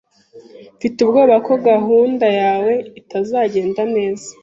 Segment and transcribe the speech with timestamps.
[0.77, 4.27] Mfite ubwoba ko gahunda yawe itazagenda neza.